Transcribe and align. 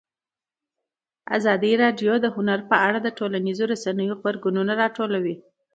ازادي 1.37 1.71
راډیو 1.83 2.13
د 2.21 2.25
هنر 2.35 2.59
په 2.69 2.75
اړه 2.87 2.99
د 3.03 3.07
ټولنیزو 3.17 3.63
رسنیو 3.73 4.17
غبرګونونه 4.19 4.71
راټول 4.81 5.11
کړي. 5.21 5.35